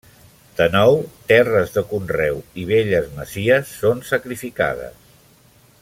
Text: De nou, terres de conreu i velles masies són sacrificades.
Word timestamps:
De 0.59 0.65
nou, 0.75 0.93
terres 1.31 1.75
de 1.75 1.83
conreu 1.91 2.39
i 2.63 2.65
velles 2.71 3.13
masies 3.19 3.75
són 3.83 4.03
sacrificades. 4.13 4.99